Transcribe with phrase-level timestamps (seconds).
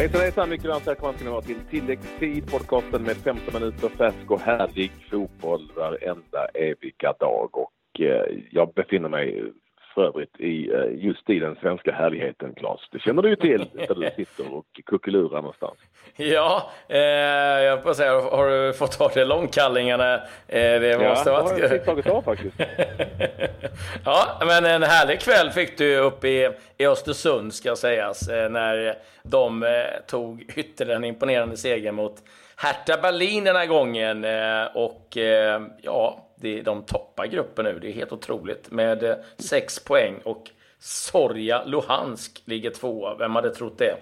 [0.00, 4.30] Hejsan hejsan, mycket varmt välkomna ska ni vara till tilläggstid, podcasten med 15 minuter färsk
[4.30, 7.48] och härlig fotboll varenda eviga dag.
[7.52, 9.52] Och eh, jag befinner mig
[9.94, 12.80] för övrigt i, eh, just i den svenska härligheten, Claes.
[12.92, 15.78] Det känner du ju till där du sitter och kuckelurar någonstans.
[16.16, 20.14] Ja, eh, jag på säga, har du fått av dig långkallingarna?
[20.14, 22.56] Eh, det måste ja, det har jag tagit av faktiskt.
[24.04, 28.98] ja, men en härlig kväll fick du upp i, i Östersund, ska sägas, eh, när
[29.22, 29.70] de eh,
[30.06, 32.22] tog ytterligare en imponerande seger mot
[32.56, 34.24] Hertha Berlin den här gången.
[34.24, 36.26] Eh, och eh, ja,
[36.64, 37.78] de toppar gruppen nu.
[37.78, 43.14] Det är helt otroligt med eh, sex poäng och Sorja Luhansk ligger tvåa.
[43.14, 43.94] Vem hade trott det?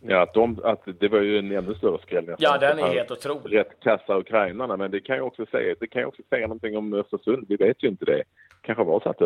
[0.00, 2.34] Ja, att, de, att det var ju en ännu större skräll.
[2.38, 3.56] Ja, den är helt otrolig.
[3.56, 6.94] Rätt kassa ukrainarna, men det kan ju också säga, det kan också säga någonting om
[6.94, 7.46] Östersund.
[7.48, 8.22] Vi vet ju inte det.
[8.60, 9.18] Kanske var så att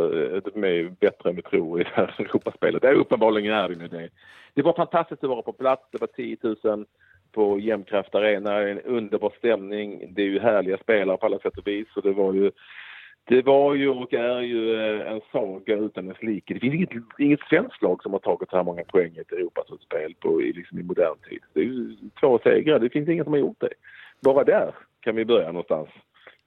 [0.54, 2.82] de är bättre än vi tror i det här Europaspelet.
[2.82, 4.08] Det är uppenbarligen är det det.
[4.54, 5.82] Det var fantastiskt att vara på plats.
[5.90, 6.86] Det var 10 000
[7.32, 8.60] på Jämtkraft Arena.
[8.60, 10.14] En underbar stämning.
[10.14, 11.88] Det är ju härliga spelare på alla sätt och vis.
[11.96, 12.50] Och det var ju
[13.24, 16.54] det var ju och är ju eh, en saga utan dess like.
[16.54, 19.32] Det finns inget, inget svenskt lag som har tagit så här många poäng i ett
[19.32, 21.40] Europaspel på, i, liksom i modern tid.
[21.52, 22.78] Det är ju två segrar.
[22.78, 23.72] Det finns ingen som har gjort det.
[24.20, 25.88] Bara där kan vi börja någonstans.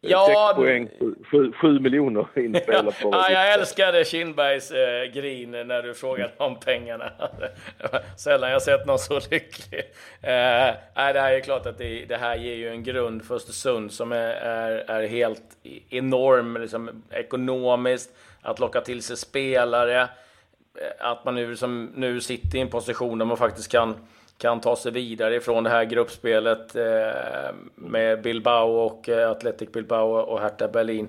[0.10, 0.90] Ja, poäng,
[1.32, 6.60] sju, sju miljoner inspelat på ja, Jag älskade Kindbergs eh, grin när du frågade om
[6.60, 7.12] pengarna.
[8.18, 9.80] Sällan jag sett någon så lycklig.
[10.22, 13.36] Eh, nej, det här är klart att det, det, här ger ju en grund för
[13.36, 15.44] Östersund som är, är, är helt
[15.90, 18.16] enorm liksom, ekonomiskt.
[18.42, 20.02] Att locka till sig spelare.
[20.02, 20.08] Eh,
[21.00, 23.96] att man nu, som, nu sitter i en position där man faktiskt kan
[24.38, 30.12] kan ta sig vidare ifrån det här gruppspelet eh, med Bilbao och eh, Athletic Bilbao
[30.12, 31.08] och Hertha Berlin.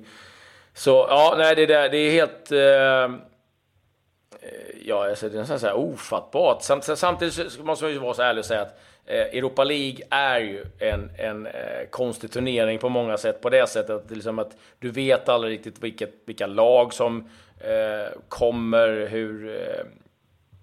[0.75, 2.53] Så ja, nej, det, där, det är helt...
[2.53, 3.11] Eh, eh
[4.85, 6.63] ja, alltså, det är nästan så här ofattbart.
[6.63, 10.41] Samtidigt, samtidigt måste man ju vara så ärlig och säga att eh, Europa League är
[10.41, 13.41] ju en, en eh, konstig turnering på många sätt.
[13.41, 17.29] På det sättet att, liksom att du vet aldrig riktigt vilket, vilka lag som
[17.61, 19.85] eh, kommer, hur eh,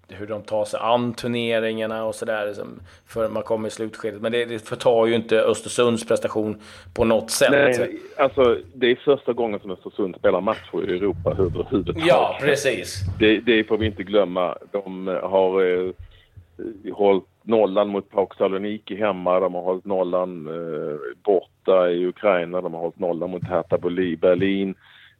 [0.08, 4.20] hur de tar sig an turneringarna och sådär liksom, för man kommer i slutskedet.
[4.20, 6.60] Men det, det förtar ju inte Östersunds prestation
[6.94, 7.50] på något sätt.
[7.50, 12.06] Nej, alltså det är första gången som Östersund spelar matcher i Europa överhuvudtaget.
[12.06, 13.00] Ja, precis.
[13.18, 14.56] Det, det får vi inte glömma.
[14.70, 15.90] De har eh,
[16.92, 19.40] hållit nollan mot Pauk Saloniki hemma.
[19.40, 22.60] De har hållit nollan eh, borta i Ukraina.
[22.60, 24.74] De har hållit nollan mot Hertha Berlin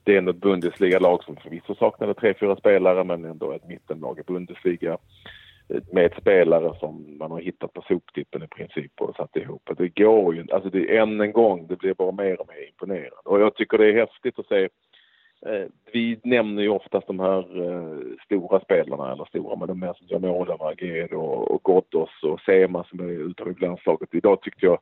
[0.05, 4.19] det är ändå ett Bundesliga-lag som förvisso saknade tre, fyra spelare men ändå ett mittenlag
[4.19, 4.99] i Bundesliga
[5.69, 9.71] eh, med spelare som man har hittat på soptippen i princip och satt ihop.
[9.77, 13.17] Det går ju alltså det, än en gång, det blir bara mer och mer imponerande.
[13.25, 14.69] Och jag tycker det är häftigt att se
[15.47, 19.95] eh, vi nämner ju oftast de här eh, stora spelarna, eller stora, men de är
[19.95, 24.15] som Janola, Margero och, och Ghoddos och Sema som är uttagen i landslaget.
[24.15, 24.79] Idag tyckte jag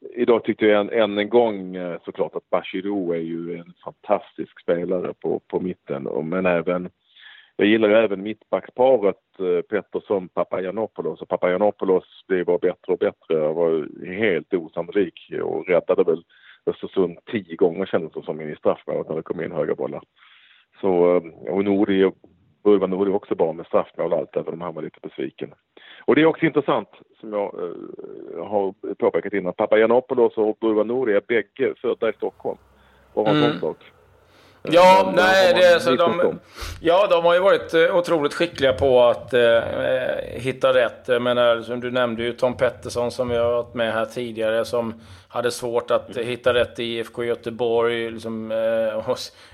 [0.00, 4.60] Idag tyckte jag än, än en gång eh, såklart att Bachirou är ju en fantastisk
[4.60, 6.02] spelare på, på mitten.
[6.28, 6.90] Men även,
[7.56, 11.22] jag gillar ju även mittbacksparet eh, Pettersson Papagiannopoulos.
[11.22, 13.44] Och Papagiannopoulos blev bara bättre och bättre.
[13.44, 16.24] Han var helt osannolik och räddade väl
[16.66, 20.02] Östersund tio gånger kändes det som i straffmålet när det kom in höga bollar.
[20.80, 22.10] Så, eh, och Nori
[22.66, 25.54] Burman Nouri också bra med straffmål och allt, även om han var lite besviken.
[26.04, 26.88] Och det är också intressant,
[27.20, 32.58] som jag eh, har påpekat innan, Papagiannopoulos och Burman Nouri är bägge födda i Stockholm.
[33.14, 33.60] Bara en mm.
[33.60, 33.76] sak.
[34.70, 36.38] Ja, nej, det är så de,
[36.80, 39.60] ja, de har ju varit eh, otroligt skickliga på att eh,
[40.24, 41.02] hitta rätt.
[41.06, 44.64] Jag menar, som du nämnde ju Tom Pettersson som vi har varit med här tidigare
[44.64, 44.94] som
[45.28, 46.28] hade svårt att mm.
[46.28, 48.10] hitta rätt i IFK Göteborg.
[48.10, 48.58] Liksom, eh,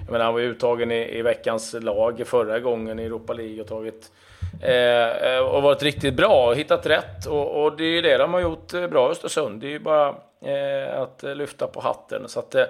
[0.06, 3.68] jag menar, han var uttagen i, i veckans lag förra gången i Europa League och
[3.68, 4.10] tagit
[4.60, 7.26] eh, eh, och varit riktigt bra och hittat rätt.
[7.26, 9.60] Och, och, det är det de har gjort eh, bra i Östersund.
[9.60, 10.08] Det är ju bara
[10.44, 12.28] eh, att lyfta på hatten.
[12.28, 12.64] Så att, eh,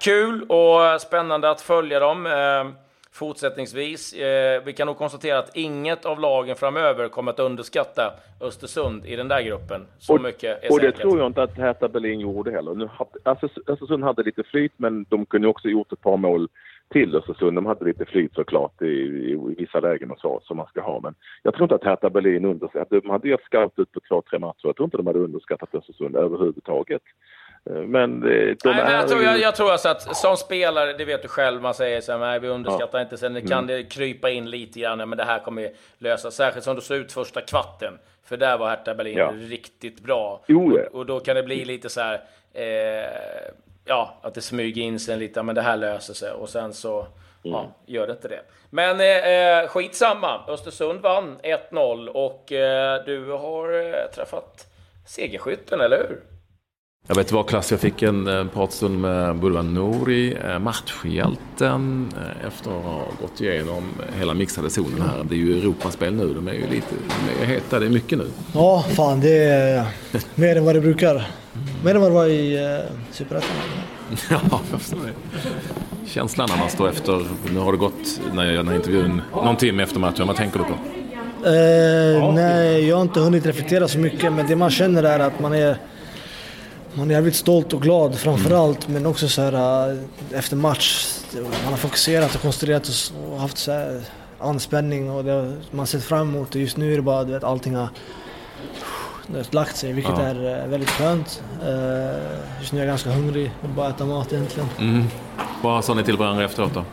[0.00, 2.26] kul och spännande att följa dem.
[2.26, 2.80] Eh,
[3.12, 4.12] fortsättningsvis.
[4.12, 9.16] Eh, vi kan nog konstatera att inget av lagen framöver kommer att underskatta Östersund i
[9.16, 9.86] den där gruppen.
[9.98, 12.74] Så och, mycket är Och det tror jag inte att Hertha Berlin gjorde heller.
[12.74, 16.48] Nu hade, alltså, Östersund hade lite flyt, men de kunde också gjort ett par mål
[16.92, 17.56] till Östersund.
[17.56, 20.80] De hade lite flyt såklart i, i, i vissa lägen och så, som man ska
[20.80, 21.00] ha.
[21.00, 23.00] Men jag tror inte att Hertha Berlin underskattade...
[23.00, 24.60] De hade gett skarpt ut på två, tre matcher.
[24.62, 27.02] Jag tror inte de hade underskattat Östersund överhuvudtaget.
[27.70, 31.04] Eh, men de nej, men jag, tror, jag, jag, tror alltså att som spelare, det
[31.04, 33.02] vet du själv, man säger så här, nej vi underskattar ja.
[33.02, 33.48] inte, sen mm.
[33.48, 36.96] kan det krypa in lite grann, men det här kommer lösa Särskilt som det såg
[36.96, 37.98] ut första kvarten.
[38.24, 39.32] För där var Hertha Berlin ja.
[39.36, 40.40] riktigt bra.
[40.46, 42.14] Jo, och, och, då kan det bli lite så här,
[42.52, 43.52] eh,
[43.90, 46.30] ja, att det smyger in sig lite, men det här löser sig.
[46.30, 47.06] Och sen så
[47.42, 47.70] ja, mm.
[47.86, 48.40] gör det inte det.
[48.70, 51.38] Men eh, skitsamma, Östersund vann
[51.72, 54.66] 1-0 och eh, du har eh, träffat
[55.06, 56.20] segerskytten, eller hur?
[57.06, 62.46] Jag vet vad klass jag fick en eh, pratstund med Bulvan Nouri, eh, matchhjälten, eh,
[62.46, 65.24] efter att ha gått igenom hela mixade zonen här.
[65.24, 66.94] Det är ju Europaspel nu, de är ju lite
[67.38, 68.26] de är heta, det är mycket nu.
[68.54, 69.86] Ja, fan det är
[70.34, 71.39] mer än vad det brukar.
[71.84, 72.80] Mer än vad det var i uh,
[73.10, 73.50] Superettan.
[74.30, 75.12] ja, jag förstår det.
[76.08, 79.22] Känslan när man står efter, nu har det gått, när jag gör den här intervjun,
[79.32, 80.72] någon timme efter matchen, vad tänker du på?
[80.72, 85.40] Uh, nej, jag har inte hunnit reflektera så mycket, men det man känner är att
[85.40, 85.76] man är
[86.94, 89.02] man är jävligt stolt och glad framförallt mm.
[89.02, 89.98] men också så här äh,
[90.38, 91.06] efter match.
[91.34, 94.00] Man har fokuserat och koncentrerat och haft så här
[94.38, 97.74] anspänning och det man har sett fram emot Just nu är det bara att allting
[97.74, 97.88] har
[99.50, 100.22] lagt sig vilket ja.
[100.22, 101.42] är äh, väldigt skönt.
[101.62, 101.68] Äh,
[102.60, 104.68] just nu är jag ganska hungrig och bara äta mat egentligen.
[104.78, 105.04] Mm.
[105.62, 106.84] Vad sa ni till varandra efteråt då?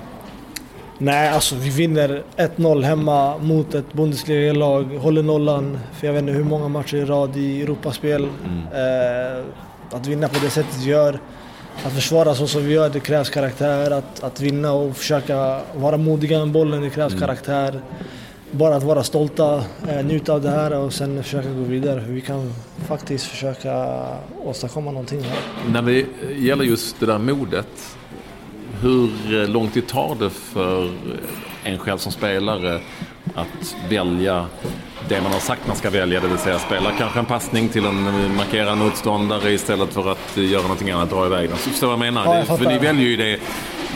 [1.00, 6.34] Nej, alltså vi vinner 1-0 hemma mot ett Bundesliga-lag, håller nollan för jag vet inte
[6.34, 8.30] hur många matcher i rad i Europaspel.
[8.46, 9.38] Mm.
[9.38, 9.44] Eh,
[9.92, 11.20] att vinna på det sättet vi gör,
[11.86, 13.92] att försvara så som vi gör, det krävs karaktär.
[13.92, 17.22] Att, att vinna och försöka vara modiga med bollen, det krävs mm.
[17.22, 17.82] karaktär.
[18.52, 22.04] Bara att vara stolta, eh, njuta av det här och sen försöka gå vidare.
[22.08, 22.54] Vi kan
[22.88, 23.98] faktiskt försöka
[24.44, 25.38] åstadkomma någonting här.
[25.72, 26.06] När det
[26.38, 27.98] gäller just det där modet,
[28.82, 30.92] hur lång tid tar det för
[31.64, 32.80] en själv som spelare
[33.36, 34.46] att välja
[35.10, 37.86] det man har sagt man ska välja, det vill säga spela kanske en passning till
[37.86, 41.58] en markerad motståndare istället för att göra någonting annat, dra iväg den.
[41.58, 42.36] Så förstår jag vad jag menar?
[42.36, 43.40] Ja, jag för ni väljer ju det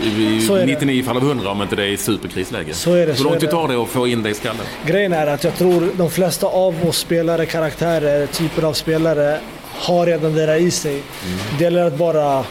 [0.01, 2.73] i 99 fall av 100 om inte det är superkrisläge.
[2.73, 3.13] Så är det.
[3.13, 4.65] Hur lång tid tar det att få in det i skallen?
[4.85, 9.39] Grejen är att jag tror de flesta av oss spelare, karaktärer, typer av spelare
[9.73, 10.91] har redan det där i sig.
[10.93, 11.37] Mm.
[11.57, 12.43] Det gäller att bara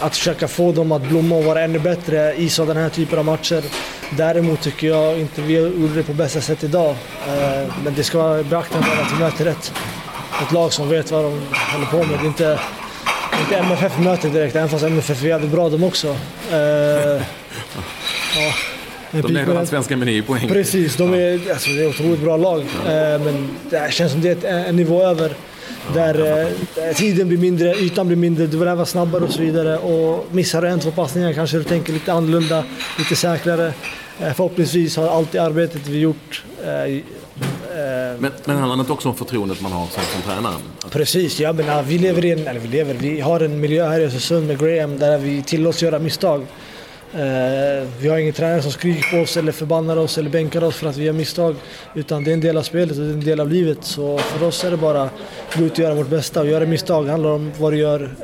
[0.00, 3.24] att försöka få dem att blomma och vara ännu bättre i sådana här typer av
[3.24, 3.62] matcher.
[4.10, 6.90] Däremot tycker jag inte vi gjorde det på bästa sätt idag.
[7.28, 9.72] Eh, men det ska vara beaktat att vi möter ett,
[10.42, 11.40] ett lag som vet vad de
[11.72, 12.18] håller på med.
[12.18, 12.58] Det är inte,
[13.40, 16.08] inte MFF vi möter direkt, även fast MFF är jävligt bra de också.
[16.52, 16.56] Eh,
[18.36, 18.52] ja.
[19.12, 20.48] De leder svenska meny i poäng.
[20.48, 22.60] Precis, de är, alltså, det är ett otroligt bra lag.
[22.60, 25.34] Eh, men det känns som det är en nivå över.
[25.94, 26.46] Där
[26.78, 29.78] eh, tiden blir mindre, ytan blir mindre, du vill vara snabbare och så vidare.
[29.78, 32.64] Och missar du en, två passningar kanske du tänker lite annorlunda,
[32.98, 33.72] lite säkrare.
[34.20, 37.02] Eh, förhoppningsvis har allt det arbetet vi gjort eh
[38.18, 40.54] men, men handlar det inte också om förtroendet man har som, som tränare?
[40.90, 44.00] Precis, jag menar, vi lever i en, eller vi lever, vi har en miljö här
[44.00, 46.46] i Östersund med Graham där vi tillåts göra misstag.
[47.14, 50.76] Eh, vi har ingen tränare som skriker på oss eller förbannar oss eller bänkar oss
[50.76, 51.54] för att vi gör misstag.
[51.94, 53.78] Utan det är en del av spelet och det är en del av livet.
[53.80, 55.12] Så för oss är det bara att
[55.56, 56.40] gå ut och göra vårt bästa.
[56.40, 58.16] Och göra misstag handlar om vad du gör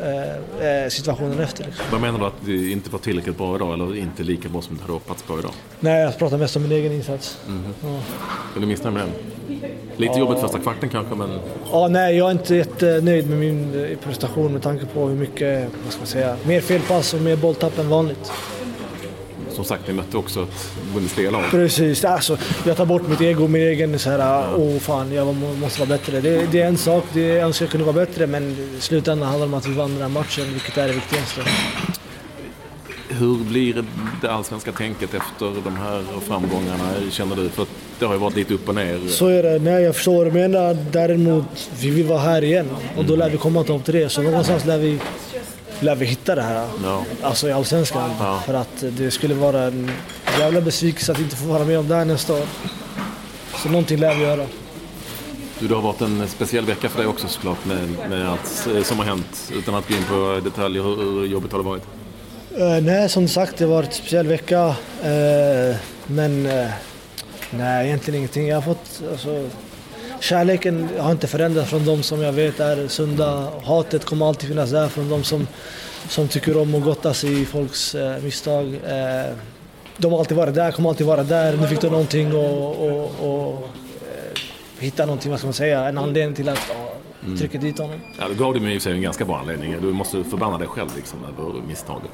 [0.61, 1.65] eh, eh, situationen efter.
[1.65, 1.85] Liksom.
[1.91, 4.77] Vad menar du att du inte var tillräckligt bra idag eller inte lika bra som
[4.77, 5.53] du hade hoppats på idag?
[5.81, 7.39] Nej, jag pratar mest om min egen insats.
[7.49, 7.63] Mm.
[7.83, 7.99] Ja.
[8.57, 9.13] Är du missnöjd med den?
[9.97, 10.19] Lite ja.
[10.19, 11.39] jobbigt första kvarten kanske men...
[11.73, 15.93] Ja, nej jag är inte jättenöjd med min prestation med tanke på hur mycket, vad
[15.93, 18.33] ska man säga, mer felpass och mer bolltapp än vanligt
[19.57, 21.45] som sagt, ni mötte också ett Bundesliga-lag.
[21.51, 25.81] Precis, alltså, jag tar bort mitt ego, min egen så här, åh fan, jag måste
[25.81, 26.21] vara bättre.
[26.21, 29.29] Det, det är en sak, det, jag önskar jag kunde vara bättre, men i slutändan
[29.29, 31.41] handlar det om att vi vann den här matchen, vilket är det viktigaste.
[33.09, 33.85] Hur blir
[34.23, 37.49] det allsvenska tänket efter de här framgångarna, känner du?
[37.49, 37.67] För
[37.99, 39.01] det har ju varit lite upp och ner.
[39.09, 39.59] Så är det.
[39.59, 40.77] Nej, jag förstår vad du menar.
[40.93, 44.09] Däremot, vi vill vara här igen och då lär vi komma topp tre.
[44.09, 44.99] Så någonstans lär vi
[45.81, 46.69] lär vi hitta det här.
[46.85, 47.05] Ja.
[47.23, 48.11] Alltså i Allsvenskan.
[48.19, 48.43] Ja.
[48.47, 49.91] För att det skulle vara en
[50.39, 52.47] jävla besvikelse att inte få vara med om det här nästa år.
[53.63, 54.47] Så någonting lär vi göra.
[55.59, 58.99] Du, det har varit en speciell vecka för dig också såklart med, med allt som
[58.99, 59.53] har hänt.
[59.55, 61.83] Utan att gå in på detaljer, hur, hur jobbigt har det varit?
[62.59, 64.67] Uh, nej, som sagt, det har varit en speciell vecka.
[64.67, 66.69] Uh, men uh,
[67.51, 68.49] nej, egentligen ingenting.
[68.49, 69.03] Jag har fått...
[69.11, 69.49] Alltså,
[70.21, 73.49] kärleken har inte förändrats från de som jag vet är sunda.
[73.65, 75.47] Hatet kommer alltid finnas där från de som,
[76.09, 78.75] som tycker om att gottas i folks eh, misstag.
[78.75, 79.35] Eh,
[79.97, 81.57] de har alltid varit där, kommer alltid vara där.
[81.57, 84.41] Nu fick de någonting och, och, och eh,
[84.79, 86.73] hitta någonting, vad ska man säga, en anledning till att
[87.25, 87.39] mm.
[87.39, 88.01] trycka dit honom.
[88.19, 89.77] Ja, du gav dem i och för sig en ganska bra anledning.
[89.81, 92.11] Du måste förbanna dig själv liksom över misstaget.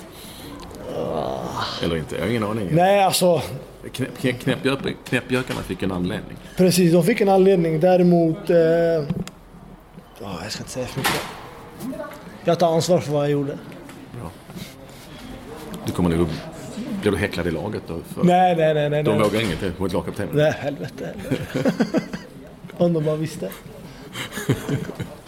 [1.82, 2.14] Eller inte?
[2.14, 2.68] Jag har ingen aning.
[2.72, 3.42] Nej, alltså...
[5.04, 6.36] Knäppjökarna fick en anledning.
[6.56, 7.80] Precis, de fick en anledning.
[7.80, 8.50] Däremot...
[8.50, 8.56] Eh...
[10.20, 11.20] Oh, jag ska inte säga för mycket.
[12.44, 13.58] Jag tar ansvar för vad jag gjorde.
[14.20, 14.30] Bra.
[15.86, 16.28] Du kommer nog...
[17.00, 18.00] Blir du häcklad i laget då?
[18.14, 18.90] För nej, nej, nej.
[18.90, 20.30] nej de vågar inget mot lagkaptenen?
[20.36, 21.14] Nej, helvete.
[22.76, 23.50] Om de bara visste.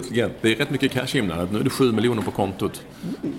[0.00, 1.52] slutligen, det är rätt mycket cash inblandat.
[1.52, 2.82] Nu är det 7 miljoner på kontot.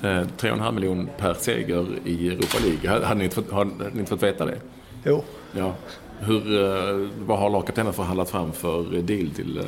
[0.04, 3.06] Eh, 3,5 miljoner per seger i Europa League.
[3.06, 4.58] Hade ni inte fått, hade ni inte fått veta det?
[5.04, 5.24] Jo.
[5.52, 5.76] Ja.
[6.20, 9.64] Hur, eh, vad har lagkaptenen förhandlat fram för deal till, eh,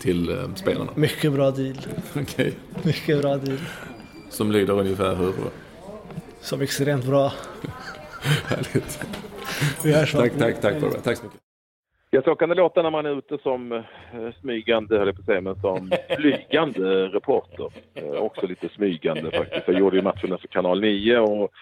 [0.00, 0.90] till eh, spelarna?
[0.94, 1.76] Mycket bra deal.
[2.14, 2.54] Okej.
[2.82, 3.58] Mycket bra deal.
[4.30, 5.32] Som lyder ungefär hur?
[6.40, 7.32] Som extremt bra.
[8.44, 9.00] Härligt.
[9.82, 11.00] Vi hörs Tack, tack, tack, Barbara.
[11.00, 11.40] tack så mycket.
[12.12, 13.82] Ja, så kan det låta när man är ute som eh,
[14.40, 17.68] smygande, höll jag på att säga, men som flygande reporter.
[17.94, 19.68] Eh, också lite smygande faktiskt.
[19.68, 21.52] Jag gjorde ju matcherna för Kanal 9 och,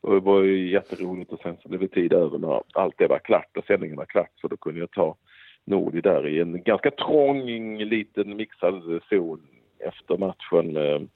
[0.00, 3.06] och det var ju jätteroligt och sen så blev det tid över när allt det
[3.06, 5.16] var klart och sändningen var klart så då kunde jag ta
[5.64, 9.42] Nordi där i en ganska trång liten mixad zon
[9.78, 11.08] efter matchen med,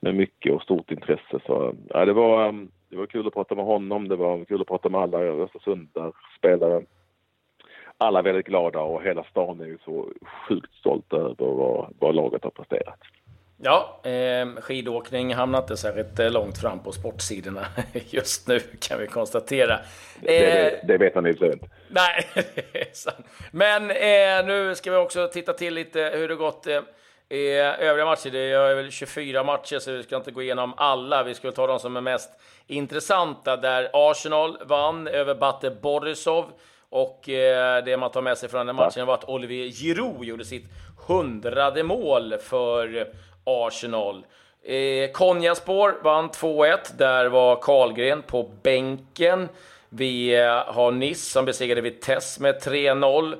[0.00, 1.40] med mycket och stort intresse.
[1.46, 4.66] Så ja, det var, det var kul att prata med honom, det var kul att
[4.66, 6.82] prata med alla Östersundar-spelare
[7.98, 10.08] alla är väldigt glada och hela stan är ju så
[10.48, 12.98] sjukt stolt över vad, vad laget har presterat.
[13.56, 19.06] Ja, eh, skidåkning hamnar inte särskilt eh, långt fram på sportsidorna just nu kan vi
[19.06, 19.74] konstatera.
[19.74, 19.80] Eh,
[20.20, 21.58] det, det, det, vet han inte.
[21.88, 22.28] Nej,
[23.50, 26.80] Men eh, nu ska vi också titta till lite hur det gått eh,
[27.28, 28.30] i övriga matcher.
[28.30, 31.22] Det är väl 24 matcher så vi ska inte gå igenom alla.
[31.22, 32.30] Vi ska ta de som är mest
[32.66, 36.44] intressanta där Arsenal vann över Bate Borisov.
[36.94, 40.44] Och eh, det man tar med sig från den matchen var att Olivier Giroud gjorde
[40.44, 40.64] sitt
[41.06, 43.08] hundrade mål för
[43.44, 44.26] Arsenal.
[44.62, 46.78] Eh, Konjaspår vann 2-1.
[46.98, 49.48] Där var Karlgren på bänken.
[49.88, 53.36] Vi eh, har Nice som besegrade Vitesse med 3-0.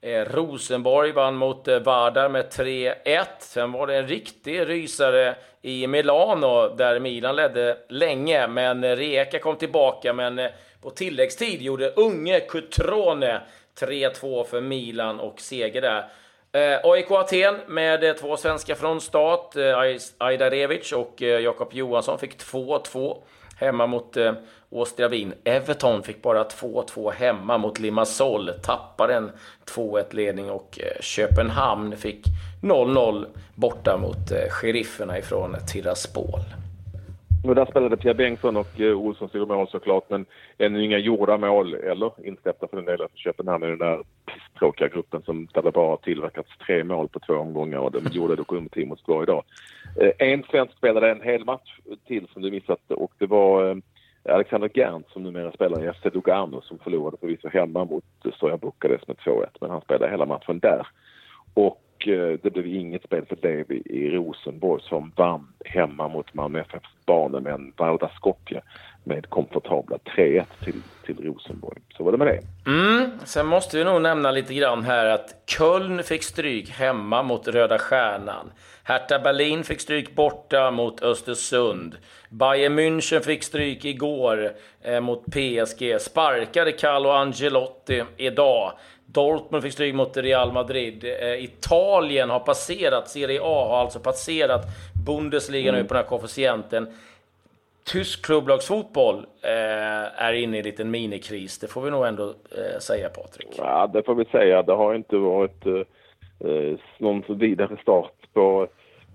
[0.00, 3.24] Eh, Rosenborg vann mot eh, Vardar med 3-1.
[3.38, 9.38] Sen var det en riktig rysare i Milano där Milan ledde länge, men eh, Rijeka
[9.38, 10.12] kom tillbaka.
[10.12, 10.50] Men eh,
[10.82, 13.40] på tilläggstid gjorde unge Cutrone
[13.80, 16.08] 3-2 för Milan och seger där.
[16.52, 19.56] Eh, AIK Aten med eh, två svenskar från start.
[19.56, 19.78] Eh,
[20.18, 23.16] Ajdarevic och eh, Jakob Johansson fick 2-2
[23.58, 24.32] hemma mot eh,
[24.70, 25.34] Åstria Wien.
[25.44, 28.50] Everton fick bara 2-2 hemma mot Limassol.
[28.62, 29.30] Tappade en
[29.76, 32.26] 2-1-ledning och eh, Köpenhamn fick
[32.62, 36.40] 0-0 borta mot eh, sherifferna ifrån Tiraspol.
[37.44, 40.26] Och där spelade Pia Bengtsson och eh, Olsson stod mål såklart, men
[40.58, 44.02] ännu inga gjorda mål eller insläppta för den delen för Köpenhamn i den där
[44.58, 48.36] pisstråkiga gruppen som där det bara tillverkats tre mål på två omgångar och de gjorde
[48.36, 49.44] dock undertid mot Skåre idag.
[50.00, 53.76] Eh, en svensk spelade en hel match till som du missat och det var eh,
[54.34, 59.08] Alexander Gerndt som numera spelar i FC Lugano som förlorade förvisso hemma mot Stoja Bukarest
[59.08, 60.86] med 2-1 men han spelade hela matchen där.
[61.54, 66.34] Och och eh, det blev inget spel för Levi i Rosenborg som vann hemma mot
[66.34, 68.62] Malmö FFs barnen med en Varda Skopje
[69.04, 71.78] med komfortabla 3-1 till, till Rosenborg.
[71.96, 72.70] Så var det med det.
[72.70, 73.10] Mm.
[73.24, 77.78] Sen måste vi nog nämna lite grann här att Köln fick stryk hemma mot Röda
[77.78, 78.52] Stjärnan.
[78.82, 81.96] Hertha Berlin fick stryk borta mot Östersund.
[82.30, 84.52] Bayern München fick stryk igår
[84.82, 86.00] eh, mot PSG.
[86.00, 88.72] Sparkade Carlo Angelotti idag.
[89.12, 91.04] Dortmund fick stryk mot Real Madrid.
[91.04, 94.66] Eh, Italien har passerat, Serie A har alltså passerat
[95.06, 95.80] Bundesliga mm.
[95.80, 96.86] nu på den här koefficienten.
[97.84, 101.58] Tysk klubblagsfotboll eh, är inne i en liten minikris.
[101.58, 103.48] Det får vi nog ändå eh, säga, Patrik.
[103.56, 104.62] Ja, det får vi säga.
[104.62, 105.74] Det har inte varit eh,
[106.50, 108.68] eh någon vidare start på,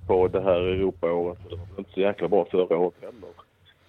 [0.07, 1.39] på det här Europaåret.
[1.49, 3.29] Det var inte så jäkla bra förra året heller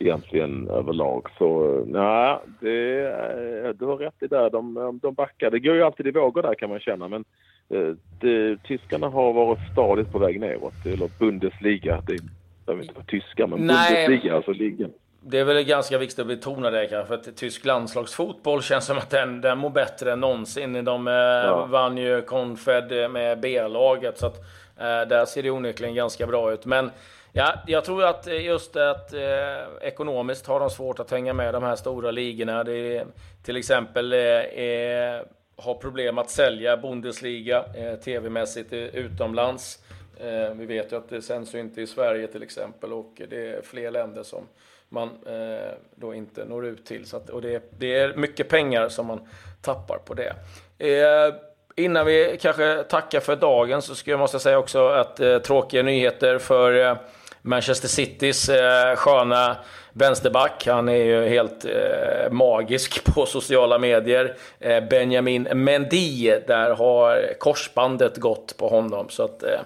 [0.05, 1.29] egentligen överlag.
[1.39, 4.51] Så nej, det, du har rätt i det.
[4.51, 5.51] De, de backar.
[5.51, 7.09] Det går ju alltid i vågor där kan man känna.
[7.09, 7.25] Men
[7.69, 10.87] eh, det, tyskarna har varit stadigt på väg neråt.
[10.87, 12.03] Eller Bundesliga.
[12.07, 12.17] Det
[12.67, 14.07] behöver inte vara tyska, men nej.
[14.07, 14.91] Bundesliga, alltså ligan.
[15.27, 18.99] Det är väl ganska viktigt att betona det kanske, för att tysk landslagsfotboll känns som
[18.99, 20.85] att den, den mår bättre än någonsin.
[20.85, 21.67] De eh, ja.
[21.71, 24.39] vann ju Confed med B-laget, så att
[24.79, 26.67] eh, där ser det onekligen ganska bra ut.
[26.67, 26.91] Men
[27.37, 29.21] Ja, jag tror att just att eh,
[29.81, 32.65] ekonomiskt har de svårt att hänga med de här stora ligorna.
[32.65, 33.07] Det är,
[33.43, 35.23] till exempel eh, eh
[35.57, 39.79] har problem att sälja Bundesliga eh, tv-mässigt utomlands.
[40.21, 43.47] Eh, vi vet ju att det sänds ju inte i Sverige till exempel och det
[43.47, 44.49] är fler länder som
[44.89, 47.07] man eh, då inte når ut till.
[47.07, 49.29] Så att, och det, det, är mycket pengar som man
[49.63, 50.35] tappar på det.
[50.79, 51.35] Eh,
[51.77, 55.83] innan vi kanske tackar för dagen så skulle jag måste säga också att eh, tråkiga
[55.83, 56.97] nyheter för eh,
[57.47, 59.57] Manchester Citys eh, sköna
[59.93, 60.67] vänsterback.
[60.67, 64.37] Han är ju helt eh, magisk på sociala medier.
[64.61, 69.07] Eh, Benjamin Mendy, där har korsbandet gått på honom.
[69.09, 69.61] Så att, eh,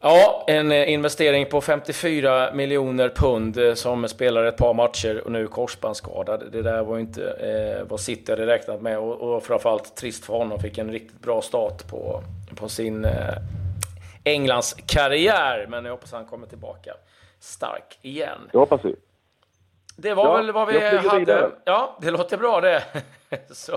[0.00, 5.32] ja, en eh, investering på 54 miljoner pund eh, som spelar ett par matcher och
[5.32, 6.42] nu korsbandsskadad.
[6.52, 10.34] Det där var inte eh, vad City hade räknat med och, och framförallt trist för
[10.34, 10.60] honom.
[10.60, 12.22] Fick en riktigt bra start på,
[12.56, 13.06] på sin
[14.26, 15.66] Englands karriär.
[15.68, 16.92] Men jag hoppas han kommer tillbaka
[17.38, 18.38] stark igen.
[18.52, 18.96] Det hoppas vi.
[19.98, 21.18] Det var Ja, väl vad vi hade.
[21.18, 21.50] vidare.
[21.64, 22.82] Ja, det låter bra det.
[23.50, 23.76] Så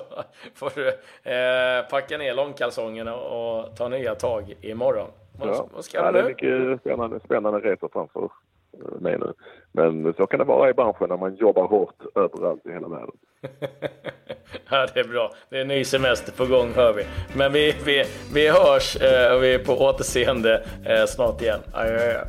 [0.55, 0.87] får du
[1.31, 5.07] eh, packa ner långkalsongerna och ta nya tag imorgon.
[5.39, 5.67] Vad, Ja.
[5.73, 8.29] vad ska ja, du det är mycket spännande, spännande resor framför
[8.99, 9.33] mig nu.
[9.71, 13.15] Men så kan det vara i branschen när man jobbar hårt överallt i hela världen.
[14.69, 15.33] Ja, det är bra.
[15.49, 17.03] Det är en ny semester på gång hör vi.
[17.33, 21.59] Men vi, vi, vi hörs eh, och vi är på återseende eh, snart igen.
[21.73, 22.25] Adjö.